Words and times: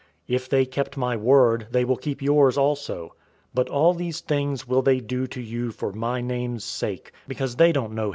If 0.27 0.49
they 0.49 0.65
kept 0.65 0.97
my 0.97 1.15
word, 1.15 1.67
they 1.69 1.85
will 1.85 1.95
keep 1.95 2.23
yours 2.23 2.57
also. 2.57 3.09
015:021 3.49 3.49
But 3.53 3.69
all 3.69 3.93
these 3.93 4.19
things 4.21 4.67
will 4.67 4.81
they 4.81 4.99
do 4.99 5.27
to 5.27 5.39
you 5.39 5.71
for 5.71 5.93
my 5.93 6.21
name's 6.21 6.63
sake, 6.63 7.11
because 7.27 7.55
they 7.57 7.71
don't 7.71 7.91
know 7.91 7.91
him 7.91 7.91
who 7.91 7.99
sent 8.05 8.09
me. 8.09 8.09